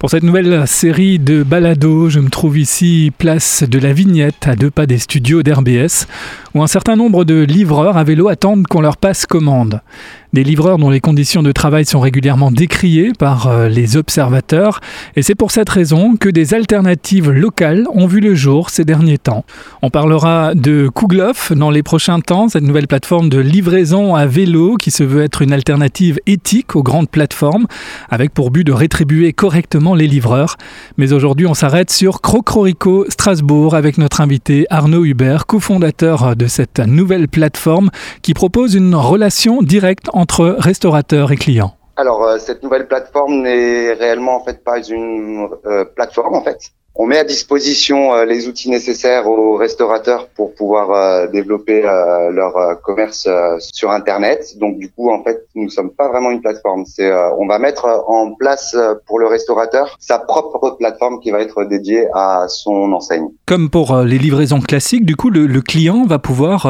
Pour 0.00 0.08
cette 0.08 0.22
nouvelle 0.22 0.66
série 0.66 1.18
de 1.18 1.42
balados, 1.42 2.08
je 2.08 2.20
me 2.20 2.30
trouve 2.30 2.58
ici 2.58 3.12
place 3.18 3.64
de 3.64 3.78
la 3.78 3.92
Vignette, 3.92 4.48
à 4.48 4.56
deux 4.56 4.70
pas 4.70 4.86
des 4.86 4.96
studios 4.96 5.42
d'RBS, 5.42 6.06
où 6.54 6.62
un 6.62 6.66
certain 6.66 6.96
nombre 6.96 7.26
de 7.26 7.42
livreurs 7.42 7.98
à 7.98 8.02
vélo 8.02 8.28
attendent 8.28 8.66
qu'on 8.66 8.80
leur 8.80 8.96
passe 8.96 9.26
commande. 9.26 9.82
Des 10.32 10.44
livreurs 10.44 10.78
dont 10.78 10.90
les 10.90 11.00
conditions 11.00 11.42
de 11.42 11.50
travail 11.50 11.84
sont 11.84 11.98
régulièrement 11.98 12.52
décriées 12.52 13.10
par 13.18 13.48
euh, 13.48 13.68
les 13.68 13.96
observateurs, 13.96 14.78
et 15.16 15.22
c'est 15.22 15.34
pour 15.34 15.50
cette 15.50 15.68
raison 15.68 16.14
que 16.14 16.28
des 16.28 16.54
alternatives 16.54 17.32
locales 17.32 17.88
ont 17.92 18.06
vu 18.06 18.20
le 18.20 18.36
jour 18.36 18.70
ces 18.70 18.84
derniers 18.84 19.18
temps. 19.18 19.44
On 19.82 19.90
parlera 19.90 20.54
de 20.54 20.88
Kugloff 20.94 21.50
dans 21.50 21.70
les 21.70 21.82
prochains 21.82 22.20
temps, 22.20 22.48
cette 22.48 22.62
nouvelle 22.62 22.86
plateforme 22.86 23.28
de 23.28 23.38
livraison 23.38 24.14
à 24.14 24.26
vélo 24.26 24.76
qui 24.76 24.92
se 24.92 25.02
veut 25.02 25.22
être 25.24 25.42
une 25.42 25.52
alternative 25.52 26.20
éthique 26.26 26.76
aux 26.76 26.84
grandes 26.84 27.10
plateformes, 27.10 27.66
avec 28.08 28.32
pour 28.32 28.52
but 28.52 28.62
de 28.62 28.72
rétribuer 28.72 29.32
correctement 29.32 29.96
les 29.96 30.06
livreurs. 30.06 30.58
Mais 30.96 31.12
aujourd'hui, 31.12 31.48
on 31.48 31.54
s'arrête 31.54 31.90
sur 31.90 32.20
Crocrorico 32.20 33.04
Strasbourg 33.08 33.74
avec 33.74 33.98
notre 33.98 34.20
invité 34.20 34.66
Arnaud 34.70 35.04
Hubert, 35.04 35.46
cofondateur 35.46 36.36
de 36.36 36.46
cette 36.46 36.78
nouvelle 36.78 37.26
plateforme 37.26 37.90
qui 38.22 38.32
propose 38.32 38.74
une 38.76 38.94
relation 38.94 39.60
directe 39.60 40.08
entre 40.12 40.19
restaurateurs 40.58 41.32
et 41.32 41.36
clients. 41.36 41.74
Alors, 41.96 42.22
euh, 42.24 42.38
cette 42.38 42.62
nouvelle 42.62 42.88
plateforme 42.88 43.42
n'est 43.42 43.92
réellement 43.92 44.36
en 44.36 44.44
fait 44.44 44.64
pas 44.64 44.82
une 44.82 45.48
euh, 45.66 45.84
plateforme 45.84 46.34
en 46.34 46.42
fait 46.42 46.72
on 47.00 47.06
met 47.06 47.16
à 47.16 47.24
disposition 47.24 48.12
euh, 48.12 48.26
les 48.26 48.46
outils 48.46 48.68
nécessaires 48.68 49.26
aux 49.26 49.56
restaurateurs 49.56 50.28
pour 50.28 50.54
pouvoir 50.54 50.90
euh, 50.90 51.26
développer 51.28 51.82
euh, 51.82 52.30
leur 52.30 52.52
commerce 52.82 53.26
sur 53.72 53.90
Internet. 53.90 54.58
Donc 54.58 54.78
du 54.78 54.90
coup, 54.90 55.10
en 55.10 55.22
fait, 55.22 55.46
nous 55.54 55.70
sommes 55.70 55.90
pas 55.90 56.08
vraiment 56.08 56.30
une 56.30 56.42
plateforme. 56.42 56.84
C'est, 56.84 57.10
on 57.38 57.46
va 57.46 57.58
mettre 57.58 57.86
en 58.06 58.34
place 58.34 58.76
pour 59.06 59.18
le 59.18 59.26
restaurateur 59.28 59.96
sa 59.98 60.18
propre 60.18 60.76
plateforme 60.78 61.20
qui 61.20 61.30
va 61.30 61.40
être 61.40 61.64
dédiée 61.64 62.06
à 62.14 62.46
son 62.48 62.92
enseigne. 62.92 63.28
Comme 63.46 63.70
pour 63.70 63.96
les 64.02 64.18
livraisons 64.18 64.60
classiques, 64.60 65.06
du 65.06 65.16
coup, 65.16 65.30
le, 65.30 65.60
client 65.60 66.04
va 66.04 66.18
pouvoir 66.18 66.64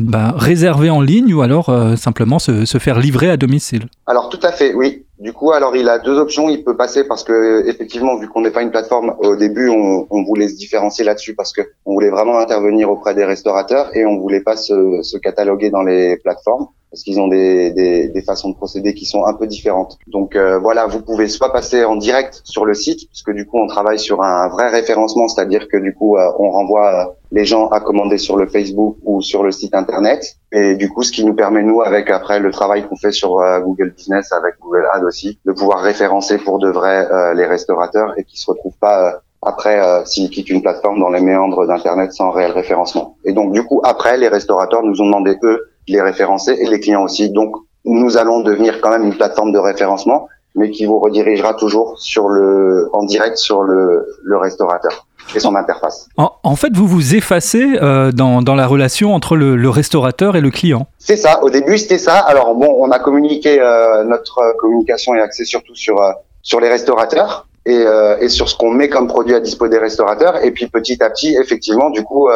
bah, 0.00 0.34
réserver 0.36 0.90
en 0.90 1.00
ligne 1.00 1.32
ou 1.34 1.42
alors 1.42 1.70
simplement 1.96 2.38
se, 2.38 2.64
se 2.64 2.78
faire 2.78 2.98
livrer 2.98 3.30
à 3.30 3.36
domicile. 3.36 3.86
Alors 4.06 4.28
tout 4.30 4.40
à 4.42 4.52
fait, 4.52 4.74
oui. 4.74 5.05
Du 5.18 5.32
coup, 5.32 5.52
alors 5.52 5.74
il 5.76 5.88
a 5.88 5.98
deux 5.98 6.18
options. 6.18 6.48
Il 6.48 6.62
peut 6.62 6.76
passer 6.76 7.04
parce 7.04 7.24
que 7.24 7.66
effectivement, 7.66 8.16
vu 8.18 8.28
qu'on 8.28 8.42
n'est 8.42 8.50
pas 8.50 8.62
une 8.62 8.70
plateforme, 8.70 9.14
au 9.20 9.36
début, 9.36 9.68
on, 9.68 10.06
on 10.10 10.24
voulait 10.24 10.48
se 10.48 10.56
différencier 10.56 11.04
là-dessus 11.04 11.34
parce 11.34 11.52
que 11.52 11.62
on 11.86 11.94
voulait 11.94 12.10
vraiment 12.10 12.38
intervenir 12.38 12.90
auprès 12.90 13.14
des 13.14 13.24
restaurateurs 13.24 13.96
et 13.96 14.04
on 14.04 14.18
voulait 14.18 14.42
pas 14.42 14.56
se, 14.56 15.02
se 15.02 15.16
cataloguer 15.16 15.70
dans 15.70 15.82
les 15.82 16.16
plateformes 16.18 16.68
parce 16.90 17.02
qu'ils 17.02 17.20
ont 17.20 17.28
des, 17.28 17.72
des, 17.72 18.08
des, 18.08 18.22
façons 18.22 18.50
de 18.50 18.54
procéder 18.54 18.94
qui 18.94 19.04
sont 19.04 19.24
un 19.26 19.34
peu 19.34 19.46
différentes. 19.46 19.98
Donc 20.06 20.36
euh, 20.36 20.58
voilà, 20.58 20.86
vous 20.86 21.02
pouvez 21.02 21.28
soit 21.28 21.52
passer 21.52 21.84
en 21.84 21.96
direct 21.96 22.40
sur 22.44 22.64
le 22.64 22.74
site, 22.74 23.08
puisque 23.08 23.32
du 23.32 23.44
coup 23.44 23.58
on 23.58 23.66
travaille 23.66 23.98
sur 23.98 24.22
un 24.22 24.48
vrai 24.48 24.68
référencement, 24.68 25.28
c'est-à-dire 25.28 25.68
que 25.68 25.76
du 25.76 25.92
coup 25.94 26.16
euh, 26.16 26.26
on 26.38 26.50
renvoie 26.50 26.94
euh, 26.94 27.12
les 27.32 27.44
gens 27.44 27.68
à 27.68 27.80
commander 27.80 28.18
sur 28.18 28.36
le 28.36 28.46
Facebook 28.46 28.96
ou 29.02 29.20
sur 29.20 29.42
le 29.42 29.50
site 29.50 29.74
internet. 29.74 30.36
Et 30.52 30.76
du 30.76 30.88
coup, 30.88 31.02
ce 31.02 31.12
qui 31.12 31.24
nous 31.24 31.34
permet 31.34 31.62
nous, 31.62 31.82
avec 31.82 32.10
après 32.10 32.38
le 32.38 32.50
travail 32.50 32.86
qu'on 32.86 32.96
fait 32.96 33.12
sur 33.12 33.40
Google 33.64 33.92
Business, 33.96 34.32
avec 34.32 34.54
Google 34.60 34.86
Ads 34.92 35.04
aussi, 35.04 35.38
de 35.44 35.52
pouvoir 35.52 35.80
référencer 35.80 36.38
pour 36.38 36.58
de 36.58 36.70
vrai 36.70 37.08
les 37.34 37.46
restaurateurs 37.46 38.14
et 38.16 38.24
qui 38.24 38.38
se 38.38 38.50
retrouvent 38.50 38.78
pas 38.80 39.20
après 39.42 40.04
s'ils 40.04 40.30
quittent 40.30 40.50
une 40.50 40.62
plateforme 40.62 40.98
dans 40.98 41.10
les 41.10 41.20
méandres 41.20 41.66
d'internet 41.66 42.12
sans 42.12 42.30
réel 42.30 42.52
référencement. 42.52 43.16
Et 43.24 43.32
donc 43.32 43.52
du 43.52 43.62
coup 43.64 43.80
après, 43.84 44.16
les 44.16 44.28
restaurateurs 44.28 44.82
nous 44.82 45.00
ont 45.00 45.06
demandé 45.06 45.36
eux 45.42 45.70
les 45.88 46.00
référencer 46.00 46.52
et 46.52 46.66
les 46.68 46.80
clients 46.80 47.04
aussi. 47.04 47.30
Donc, 47.30 47.54
nous 47.84 48.16
allons 48.16 48.40
devenir 48.40 48.80
quand 48.80 48.90
même 48.90 49.04
une 49.04 49.14
plateforme 49.14 49.52
de 49.52 49.58
référencement, 49.58 50.26
mais 50.56 50.70
qui 50.70 50.86
vous 50.86 50.98
redirigera 50.98 51.54
toujours 51.54 51.98
sur 51.98 52.28
le, 52.28 52.88
en 52.92 53.04
direct 53.04 53.36
sur 53.36 53.62
le, 53.62 54.06
le 54.22 54.36
restaurateur 54.36 55.06
et 55.34 55.40
son 55.40 55.54
interface. 55.54 56.08
En, 56.16 56.56
fait, 56.56 56.76
vous 56.76 56.86
vous 56.86 57.14
effacez 57.14 57.78
euh, 57.82 58.12
dans, 58.12 58.42
dans, 58.42 58.54
la 58.54 58.66
relation 58.66 59.14
entre 59.14 59.36
le, 59.36 59.56
le, 59.56 59.68
restaurateur 59.68 60.36
et 60.36 60.40
le 60.40 60.50
client. 60.50 60.86
C'est 60.98 61.16
ça. 61.16 61.42
Au 61.42 61.50
début, 61.50 61.78
c'était 61.78 61.98
ça. 61.98 62.18
Alors 62.18 62.54
bon, 62.54 62.76
on 62.78 62.90
a 62.90 62.98
communiqué 62.98 63.60
euh, 63.60 64.04
notre 64.04 64.40
communication 64.58 65.14
est 65.14 65.20
axée 65.20 65.44
surtout 65.44 65.74
sur 65.74 66.00
euh, 66.00 66.12
sur 66.42 66.60
les 66.60 66.68
restaurateurs 66.68 67.48
et, 67.64 67.74
euh, 67.74 68.18
et 68.20 68.28
sur 68.28 68.48
ce 68.48 68.56
qu'on 68.56 68.70
met 68.70 68.88
comme 68.88 69.08
produit 69.08 69.34
à 69.34 69.40
dispo 69.40 69.66
des 69.66 69.78
restaurateurs. 69.78 70.44
Et 70.44 70.52
puis 70.52 70.68
petit 70.68 71.02
à 71.02 71.10
petit, 71.10 71.36
effectivement, 71.40 71.90
du 71.90 72.04
coup, 72.04 72.28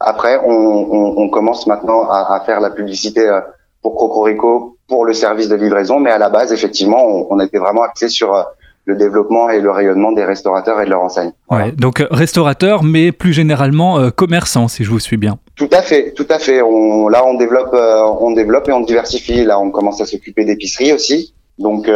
après, 0.00 0.38
on, 0.44 0.50
on, 0.50 1.14
on 1.16 1.28
commence 1.28 1.66
maintenant 1.66 2.08
à, 2.10 2.34
à, 2.34 2.40
faire 2.40 2.60
la 2.60 2.70
publicité 2.70 3.26
euh, 3.26 3.40
pour 3.82 3.96
Cocorico 3.96 4.73
pour 4.88 5.04
le 5.04 5.12
service 5.14 5.48
de 5.48 5.54
livraison, 5.54 5.98
mais 5.98 6.10
à 6.10 6.18
la 6.18 6.28
base, 6.28 6.52
effectivement, 6.52 7.02
on, 7.04 7.26
on 7.30 7.40
était 7.40 7.58
vraiment 7.58 7.82
axé 7.82 8.08
sur 8.08 8.34
euh, 8.34 8.42
le 8.84 8.96
développement 8.96 9.48
et 9.48 9.60
le 9.60 9.70
rayonnement 9.70 10.12
des 10.12 10.24
restaurateurs 10.24 10.80
et 10.80 10.84
de 10.84 10.90
leur 10.90 11.00
enseigne. 11.00 11.32
Ouais, 11.50 11.72
donc 11.72 12.00
euh, 12.00 12.06
restaurateurs, 12.10 12.82
mais 12.82 13.12
plus 13.12 13.32
généralement 13.32 13.98
euh, 13.98 14.10
commerçants, 14.10 14.68
si 14.68 14.84
je 14.84 14.90
vous 14.90 14.98
suis 14.98 15.16
bien. 15.16 15.38
Tout 15.56 15.70
à 15.72 15.80
fait, 15.80 16.12
tout 16.12 16.26
à 16.28 16.38
fait. 16.38 16.60
On, 16.60 17.08
là, 17.08 17.24
on 17.26 17.34
développe, 17.34 17.74
on 17.74 18.32
développe 18.32 18.68
et 18.68 18.72
on 18.72 18.80
diversifie. 18.80 19.44
Là, 19.44 19.58
on 19.58 19.70
commence 19.70 20.00
à 20.00 20.06
s'occuper 20.06 20.44
d'épicerie 20.44 20.92
aussi. 20.92 21.32
Donc, 21.58 21.88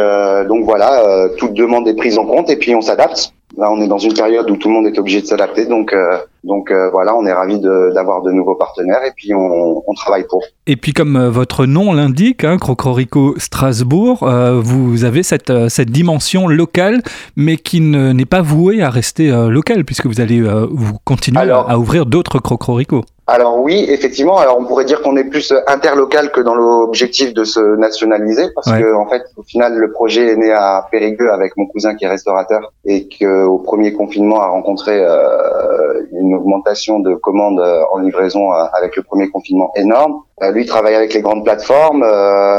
donc 0.47 0.63
voilà, 0.63 1.27
toute 1.37 1.53
demande 1.53 1.85
est 1.89 1.93
prise 1.93 2.17
en 2.17 2.25
compte 2.25 2.49
et 2.49 2.55
puis 2.55 2.73
on 2.73 2.79
s'adapte. 2.79 3.33
Là, 3.59 3.69
on 3.69 3.81
est 3.81 3.87
dans 3.87 3.97
une 3.97 4.13
période 4.13 4.49
où 4.49 4.55
tout 4.55 4.69
le 4.69 4.73
monde 4.75 4.87
est 4.87 4.97
obligé 4.97 5.19
de 5.19 5.25
s'adapter, 5.25 5.65
donc 5.65 5.91
euh, 5.91 6.17
donc 6.45 6.71
euh, 6.71 6.89
voilà, 6.91 7.13
on 7.17 7.25
est 7.25 7.33
ravi 7.33 7.59
d'avoir 7.59 8.21
de, 8.21 8.31
nouveaux 8.31 8.55
partenaires 8.55 9.03
et 9.05 9.11
puis 9.13 9.33
on, 9.33 9.83
on 9.85 9.93
travaille 9.95 10.25
pour. 10.29 10.41
Et 10.65 10.77
puis 10.77 10.93
comme 10.93 11.17
euh, 11.17 11.29
votre 11.29 11.65
nom 11.65 11.91
l'indique, 11.91 12.45
hein, 12.45 12.57
Crocorico 12.57 13.35
Strasbourg, 13.37 14.25
vous 14.61 15.03
avez 15.03 15.23
cette 15.23 15.51
cette 15.67 15.89
dimension 15.89 16.47
locale, 16.47 17.01
mais 17.35 17.57
qui 17.57 17.81
n'est 17.81 18.25
pas 18.25 18.41
vouée 18.41 18.81
à 18.81 18.89
rester 18.89 19.29
locale, 19.49 19.83
puisque 19.83 20.05
vous 20.05 20.21
allez 20.21 20.41
vous 20.41 20.97
continuer 21.03 21.51
à 21.51 21.77
ouvrir 21.77 22.05
d'autres 22.05 22.39
Crocorico. 22.39 23.03
Alors 23.29 23.59
oui, 23.59 23.85
effectivement. 23.87 24.37
Alors 24.37 24.57
on 24.59 24.65
pourrait 24.65 24.85
dire 24.85 25.03
qu'on 25.03 25.15
est 25.15 25.23
plus 25.23 25.53
interlocal 25.67 26.31
que 26.31 26.41
dans 26.41 26.55
l'objectif 26.55 27.31
de 27.33 27.43
se 27.43 27.59
nationaliser, 27.77 28.49
parce 28.55 28.71
que 28.71 28.95
en 28.95 29.07
fait, 29.07 29.21
au 29.37 29.43
final, 29.43 29.75
le 29.75 29.91
projet 29.91 30.31
est 30.31 30.35
né 30.35 30.51
à 30.51 30.87
Périgueux 30.89 31.31
avec 31.31 31.55
mon 31.55 31.67
cousin 31.67 31.93
qui 31.93 32.05
est 32.05 32.07
restaurateur 32.07 32.73
et 32.85 33.07
qu'au 33.07 33.59
premier 33.59 33.93
confinement 33.93 34.41
a 34.41 34.47
rencontré 34.47 34.99
euh, 34.99 36.01
une 36.11 36.33
augmentation 36.33 36.99
de 36.99 37.13
commandes 37.13 37.59
euh, 37.59 37.83
en 37.91 37.99
livraison 37.99 38.51
euh, 38.51 38.63
avec 38.73 38.95
le 38.95 39.03
premier 39.03 39.29
confinement 39.29 39.71
énorme. 39.75 40.23
lui 40.51 40.65
travaille 40.65 40.95
avec 40.95 41.13
les 41.13 41.21
grandes 41.21 41.43
plateformes. 41.43 41.99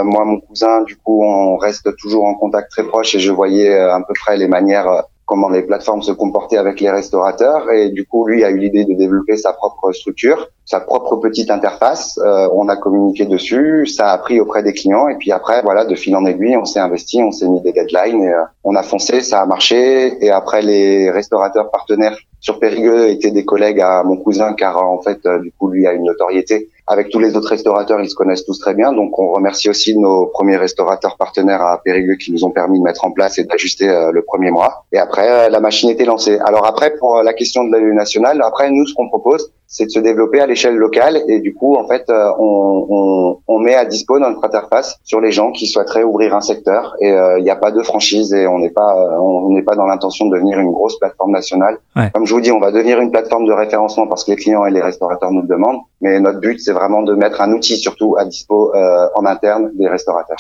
moi, 0.05 0.25
mon 0.25 0.39
cousin, 0.41 0.83
du 0.83 0.97
coup, 0.97 1.25
on 1.25 1.57
reste 1.57 1.97
toujours 1.97 2.27
en 2.27 2.35
contact 2.35 2.71
très 2.71 2.85
proche 2.85 3.15
et 3.17 3.19
je 3.19 3.33
voyais 3.33 3.77
à 3.77 3.99
peu 4.07 4.15
près 4.21 4.37
les 4.37 4.47
manières 4.47 5.05
comment 5.31 5.49
les 5.49 5.63
plateformes 5.63 6.03
se 6.03 6.11
comportaient 6.11 6.57
avec 6.57 6.81
les 6.81 6.91
restaurateurs. 6.91 7.71
Et 7.71 7.91
du 7.91 8.05
coup 8.05 8.27
lui 8.27 8.43
a 8.45 8.51
eu 8.51 8.59
l'idée 8.59 8.85
de 8.85 8.95
développer 8.95 9.37
sa 9.37 9.53
propre 9.53 9.93
structure, 9.93 10.49
sa 10.65 10.81
propre 10.81 11.17
petite 11.17 11.53
interface. 11.53 12.19
Euh, 12.19 12.49
on 12.53 12.69
a 12.69 12.77
communiqué 12.77 13.27
dessus, 13.27 13.87
ça 13.87 14.11
a 14.11 14.19
pris 14.19 14.41
auprès 14.41 14.65
des 14.65 14.73
clients. 14.73 15.07
Et 15.09 15.15
puis 15.15 15.31
après 15.31 15.63
voilà 15.63 15.85
de 15.85 15.95
fil 15.95 16.17
en 16.17 16.27
aiguille 16.27 16.57
on 16.57 16.65
s'est 16.65 16.81
investi, 16.81 17.23
on 17.23 17.31
s'est 17.31 17.49
mis 17.49 17.61
des 17.61 17.73
deadlines 17.73 18.25
et 18.25 18.33
euh, 18.33 18.43
on 18.65 18.75
a 18.75 18.83
foncé, 18.83 19.21
ça 19.21 19.41
a 19.41 19.47
marché. 19.47 20.25
Et 20.25 20.31
après 20.31 20.63
les 20.63 21.11
restaurateurs 21.13 21.71
partenaires 21.71 22.19
sur 22.41 22.59
Périgueux 22.59 23.11
étaient 23.11 23.31
des 23.31 23.45
collègues 23.45 23.81
à 23.81 24.03
mon 24.03 24.17
cousin 24.17 24.55
car 24.55 24.83
en 24.83 25.01
fait 25.01 25.25
euh, 25.27 25.39
du 25.39 25.53
coup 25.53 25.69
lui 25.69 25.87
a 25.87 25.93
une 25.93 26.05
notoriété 26.05 26.69
avec 26.91 27.09
tous 27.09 27.21
les 27.21 27.37
autres 27.37 27.51
restaurateurs, 27.51 28.01
ils 28.01 28.11
se 28.11 28.17
connaissent 28.17 28.45
tous 28.45 28.59
très 28.59 28.75
bien. 28.75 28.93
Donc, 28.93 29.17
on 29.17 29.31
remercie 29.31 29.71
aussi 29.71 29.97
nos 29.97 30.27
premiers 30.27 30.57
restaurateurs 30.57 31.17
partenaires 31.17 31.63
à 31.63 31.81
Périgueux 31.83 32.17
qui 32.17 32.33
nous 32.33 32.45
ont 32.45 32.51
permis 32.51 32.81
de 32.81 32.85
mettre 32.85 33.05
en 33.05 33.13
place 33.13 33.39
et 33.39 33.45
d'ajuster 33.45 33.89
euh, 33.89 34.11
le 34.11 34.23
premier 34.23 34.51
mois. 34.51 34.85
Et 34.91 34.99
après, 34.99 35.31
euh, 35.31 35.49
la 35.51 35.61
machine 35.61 35.89
était 35.89 36.05
lancée. 36.05 36.41
Alors 36.45 36.67
après, 36.67 36.97
pour 36.99 37.23
la 37.23 37.33
question 37.33 37.63
de 37.63 37.71
l'AU 37.71 37.95
national, 37.95 38.43
après, 38.43 38.73
nous, 38.73 38.85
ce 38.87 38.95
qu'on 38.95 39.09
propose, 39.09 39.53
c'est 39.71 39.87
de 39.87 39.91
se 39.91 40.01
développer 40.01 40.41
à 40.41 40.47
l'échelle 40.47 40.75
locale 40.75 41.23
et 41.29 41.39
du 41.39 41.55
coup 41.55 41.77
en 41.77 41.87
fait 41.87 42.11
euh, 42.11 42.33
on, 42.41 42.87
on, 42.91 43.39
on, 43.47 43.59
met 43.61 43.77
à 43.77 43.85
dispo 43.85 44.19
notre 44.19 44.45
interface 44.45 44.99
sur 45.05 45.21
les 45.21 45.31
gens 45.31 45.53
qui 45.53 45.69
souhaiteraient 45.69 46.03
ouvrir 46.03 46.35
un 46.35 46.41
secteur 46.41 46.97
et 47.01 47.13
euh, 47.13 47.39
il 47.39 47.45
n'y 47.45 47.51
a 47.51 47.57
pas 47.57 47.71
de 47.71 47.81
franchise 47.81 48.35
et 48.35 48.49
on 48.49 48.59
n'est 48.59 48.71
pas 48.71 48.97
euh, 48.97 49.17
on 49.21 49.53
n'est 49.53 49.63
pas 49.63 49.77
dans 49.77 49.87
l'intention 49.87 50.27
de 50.27 50.35
devenir 50.35 50.59
une 50.59 50.73
grosse 50.73 50.99
plateforme 50.99 51.31
nationale. 51.31 51.79
Comme 52.13 52.27
je 52.27 52.35
vous 52.35 52.41
dis, 52.41 52.51
on 52.51 52.59
va 52.59 52.73
devenir 52.73 53.01
une 53.01 53.13
plateforme 53.13 53.47
de 53.47 53.53
référencement 53.53 54.09
parce 54.09 54.25
que 54.25 54.33
les 54.33 54.37
clients 54.37 54.67
et 54.67 54.73
les 54.73 54.81
restaurateurs 54.81 55.31
nous 55.31 55.43
le 55.43 55.49
demandent, 55.49 55.81
mais 56.01 56.19
notre 56.19 56.41
but 56.41 56.59
c'est 56.59 56.73
vraiment 56.81 57.03
de 57.03 57.15
mettre 57.15 57.41
un 57.41 57.53
outil 57.53 57.77
surtout 57.77 58.17
à 58.19 58.25
dispo 58.25 58.73
en 59.15 59.27
interne 59.27 59.71
des 59.75 59.89
restaurateurs. 59.89 60.39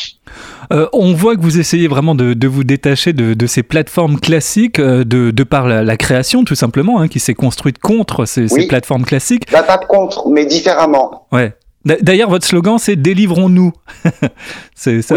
on 0.92 1.12
voit 1.14 1.36
que 1.36 1.42
vous 1.42 1.60
essayez 1.60 1.88
vraiment 1.88 2.14
de, 2.14 2.34
de 2.34 2.48
vous 2.48 2.64
détacher 2.64 3.12
de, 3.12 3.34
de, 3.34 3.46
ces 3.46 3.62
plateformes 3.62 4.18
classiques 4.18 4.80
de, 4.80 5.04
de 5.30 5.44
par 5.44 5.68
la, 5.68 5.82
la 5.82 5.96
création 5.96 6.44
tout 6.44 6.54
simplement 6.54 7.00
hein, 7.00 7.08
qui 7.08 7.20
s'est 7.20 7.34
construite 7.34 7.78
contre 7.78 8.24
ces, 8.24 8.48
ces 8.48 8.66
plateformes 8.66 9.04
classiques 9.04 9.50
la 9.52 9.62
pas 9.62 9.78
contre, 9.78 10.28
mais 10.28 10.46
différemment. 10.46 11.26
Ouais. 11.32 11.54
D'ailleurs, 11.84 12.28
votre 12.28 12.44
slogan, 12.44 12.76
c'est 12.78 12.94
Délivrons-nous. 12.94 13.72
c'est 14.74 14.98
un, 15.10 15.16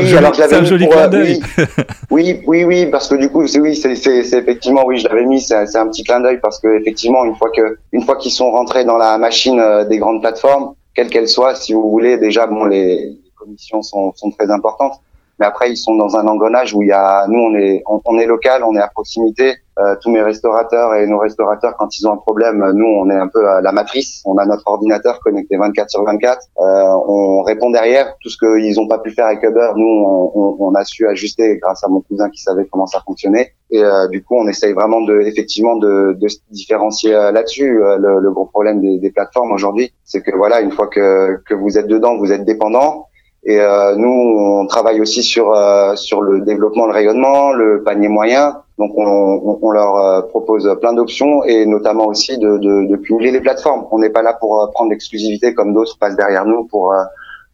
joli, 0.64 0.88
clin 0.88 1.10
d'œil. 1.10 1.42
Oui, 2.10 2.42
oui, 2.48 2.64
oui, 2.64 2.86
parce 2.86 3.10
que 3.10 3.16
du 3.16 3.30
coup, 3.30 3.46
c'est 3.48 3.60
oui, 3.60 3.75
c'est 3.75 3.92
effectivement, 3.92 4.86
oui, 4.86 4.98
je 4.98 5.08
l'avais 5.10 5.25
mis, 5.25 5.42
c'est 5.42 5.75
un 5.75 5.88
petit 5.90 6.04
clin 6.04 6.22
d'œil 6.22 6.40
parce 6.42 6.60
que 6.62 6.80
effectivement, 6.80 7.25
une 7.25 7.36
fois 7.36 7.50
que, 7.54 7.80
une 7.92 8.04
fois 8.04 8.16
qu'ils 8.16 8.31
sont 8.31 8.50
rentrés 8.52 8.86
dans 8.86 8.98
la 8.98 9.18
machine 9.18 9.60
euh, 9.60 9.84
des 9.84 9.98
grandes 9.98 10.22
plateformes, 10.22 10.74
quelles 10.94 11.10
qu'elles 11.10 11.30
soient, 11.30 11.56
si 11.56 11.74
vous 11.74 11.90
voulez, 11.90 12.18
déjà, 12.18 12.48
bon, 12.48 12.66
les, 12.66 13.19
commissions 13.36 13.81
sont, 13.81 14.13
sont 14.16 14.31
très 14.31 14.50
importantes. 14.50 15.01
Mais 15.40 15.46
après, 15.46 15.72
ils 15.72 15.78
sont 15.78 15.96
dans 15.96 16.16
un 16.16 16.28
engrenage 16.28 16.74
où 16.74 16.84
il 16.84 16.90
y 16.90 16.92
a, 16.92 17.26
nous, 17.28 17.40
on 17.40 17.56
est, 17.56 17.84
on, 17.86 18.18
est 18.20 18.26
local, 18.26 18.64
on 18.64 18.76
est 18.76 18.82
à 18.82 18.88
proximité. 18.88 19.56
Euh, 19.80 19.96
tous 20.00 20.12
mes 20.12 20.22
restaurateurs 20.22 20.94
et 20.94 21.08
nos 21.08 21.18
restaurateurs, 21.18 21.76
quand 21.78 21.98
ils 21.98 22.08
ont 22.08 22.14
un 22.14 22.18
problème, 22.18 22.64
nous, 22.76 22.86
on 22.86 23.10
est 23.10 23.16
un 23.16 23.28
peu 23.28 23.48
à 23.50 23.60
la 23.62 23.72
matrice. 23.72 24.22
On 24.26 24.38
a 24.38 24.46
notre 24.46 24.68
ordinateur 24.68 25.20
connecté 25.20 25.58
24 25.58 25.90
sur 25.90 26.04
24. 26.04 26.38
Euh, 26.60 26.64
on 27.08 27.42
répond 27.42 27.72
derrière. 27.72 28.16
Tout 28.22 28.30
ce 28.30 28.38
qu'ils 28.38 28.76
n'ont 28.76 28.88
pas 28.88 29.00
pu 29.00 29.10
faire 29.10 29.26
avec 29.26 29.42
Uber, 29.42 29.72
nous, 29.76 30.04
on, 30.06 30.58
on, 30.60 30.76
a 30.76 30.84
su 30.86 31.08
ajuster 31.08 31.58
grâce 31.58 31.84
à 31.84 31.88
mon 31.88 32.02
cousin 32.02 32.30
qui 32.30 32.42
savait 32.42 32.68
comment 32.72 32.86
ça 32.86 33.02
fonctionnait. 33.04 33.54
Et 33.74 33.84
euh, 33.84 34.08
du 34.10 34.24
coup, 34.24 34.36
on 34.38 34.48
essaye 34.48 34.74
vraiment 34.74 35.02
de, 35.02 35.22
effectivement, 35.22 35.76
de, 35.78 36.16
de 36.20 36.28
se 36.28 36.38
différencier 36.52 37.16
euh, 37.16 37.32
là-dessus. 37.32 37.82
Euh, 37.84 37.98
le, 37.98 38.20
le, 38.20 38.32
gros 38.32 38.46
problème 38.46 38.80
des, 38.80 39.00
des 39.00 39.10
plateformes 39.10 39.52
aujourd'hui, 39.52 39.92
c'est 40.04 40.22
que 40.22 40.36
voilà, 40.36 40.62
une 40.62 40.72
fois 40.72 40.88
que, 40.88 41.42
que 41.50 41.56
vous 41.56 41.80
êtes 41.80 41.88
dedans, 41.88 42.16
vous 42.18 42.32
êtes 42.32 42.46
dépendant. 42.46 43.08
Et 43.45 43.60
euh, 43.60 43.95
nous, 43.98 44.07
on 44.10 44.68
travaille 44.68 45.01
aussi 45.01 45.22
sur 45.22 45.54
euh, 45.54 45.95
sur 45.95 46.22
le 46.22 46.42
développement, 46.42 46.86
le 46.86 46.94
rayonnement, 46.94 47.51
le 47.51 47.84
panier 47.84 48.07
moyen. 48.07 48.62
Donc, 48.80 48.92
on, 48.95 49.60
on, 49.62 49.72
leur 49.72 49.95
euh, 49.98 50.22
propose 50.22 50.78
plein 50.81 50.94
d'options 50.94 51.44
et 51.44 51.66
notamment 51.66 52.07
aussi 52.07 52.38
de, 52.38 52.57
de, 52.57 52.88
de, 52.88 52.95
cumuler 52.95 53.31
les 53.31 53.42
plateformes. 53.42 53.86
On 53.92 54.00
n'est 54.00 54.10
pas 54.10 54.24
là 54.24 54.34
pour 54.34 54.72
prendre 54.74 54.90
l'exclusivité 54.92 55.54
comme 55.54 55.74
d'autres 55.74 55.98
passent 56.00 56.16
derrière 56.16 56.45
nous 56.45 56.66
pour 56.66 56.94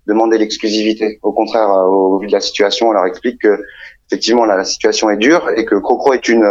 demander 0.07 0.37
l'exclusivité. 0.37 1.19
Au 1.23 1.33
contraire, 1.33 1.69
au 1.69 2.19
vu 2.19 2.27
de 2.27 2.31
la 2.31 2.39
situation, 2.39 2.89
on 2.89 2.91
leur 2.91 3.05
explique 3.05 3.41
que 3.41 3.59
effectivement 4.07 4.45
là, 4.45 4.55
la 4.55 4.63
situation 4.63 5.09
est 5.09 5.17
dure 5.17 5.49
et 5.57 5.65
que 5.65 5.75
Crocro 5.75 6.13
est 6.13 6.29
une 6.29 6.47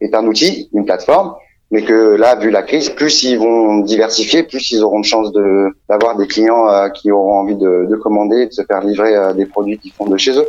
est 0.00 0.14
un 0.14 0.26
outil, 0.26 0.68
une 0.72 0.84
plateforme, 0.84 1.34
mais 1.72 1.82
que 1.82 2.16
là, 2.16 2.36
vu 2.36 2.50
la 2.50 2.62
crise, 2.62 2.90
plus 2.90 3.22
ils 3.24 3.38
vont 3.38 3.78
diversifier, 3.78 4.42
plus 4.42 4.70
ils 4.72 4.84
auront 4.84 5.00
de 5.00 5.06
chance 5.06 5.32
de 5.32 5.74
d'avoir 5.88 6.16
des 6.16 6.26
clients 6.26 6.68
euh, 6.68 6.90
qui 6.90 7.10
auront 7.10 7.38
envie 7.40 7.56
de, 7.56 7.86
de, 7.88 7.96
commander 7.96 8.46
de 8.46 8.52
se 8.52 8.62
faire 8.62 8.82
livrer 8.82 9.16
euh, 9.16 9.32
des 9.32 9.46
produits 9.46 9.78
qu'ils 9.78 9.92
font 9.92 10.06
de 10.06 10.18
chez 10.18 10.38
eux. 10.38 10.46